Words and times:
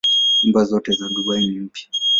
Nyumba 0.41 0.59
zote 0.65 0.91
za 0.97 1.07
Dubai 1.15 1.47
ni 1.47 1.59
mpya. 1.65 1.81